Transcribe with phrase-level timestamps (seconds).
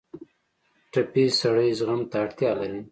[0.91, 2.79] ټپي سړی زغم ته اړتیا لري.